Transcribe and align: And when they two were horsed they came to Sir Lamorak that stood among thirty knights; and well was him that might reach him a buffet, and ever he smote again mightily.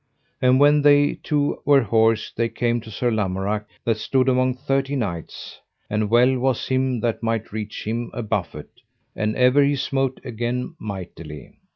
And 0.41 0.59
when 0.59 0.81
they 0.81 1.13
two 1.21 1.61
were 1.63 1.83
horsed 1.83 2.35
they 2.35 2.49
came 2.49 2.81
to 2.81 2.89
Sir 2.89 3.11
Lamorak 3.11 3.67
that 3.85 3.97
stood 3.97 4.27
among 4.27 4.55
thirty 4.55 4.95
knights; 4.95 5.61
and 5.91 6.09
well 6.09 6.39
was 6.39 6.69
him 6.69 7.01
that 7.01 7.21
might 7.21 7.51
reach 7.51 7.85
him 7.85 8.09
a 8.11 8.23
buffet, 8.23 8.69
and 9.15 9.35
ever 9.35 9.63
he 9.63 9.75
smote 9.75 10.19
again 10.25 10.73
mightily. 10.79 11.53